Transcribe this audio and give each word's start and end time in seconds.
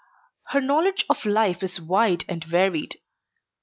Her 0.47 0.59
knowledge 0.61 1.05
of 1.11 1.25
life 1.25 1.61
is 1.61 1.79
wide 1.79 2.25
and 2.27 2.43
varied. 2.43 2.95